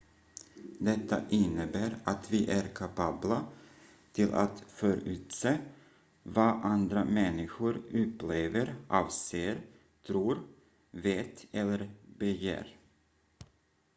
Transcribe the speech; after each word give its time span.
detta 0.79 1.21
innebär 1.29 1.95
att 2.03 2.31
vi 2.31 2.49
är 2.51 2.67
kapabla 2.67 3.45
till 4.11 4.33
att 4.33 4.59
förutse 4.67 5.57
vad 6.23 6.65
andra 6.65 7.05
människor 7.05 7.81
upplever 7.91 8.75
avser 8.87 9.61
tror 10.07 10.37
vet 10.91 11.45
eller 11.51 11.91
begär 12.17 12.77